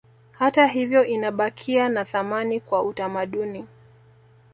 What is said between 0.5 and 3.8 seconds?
hivyo inabakia na thamani kwa utamaduni